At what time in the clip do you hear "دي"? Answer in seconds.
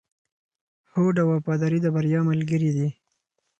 2.77-2.89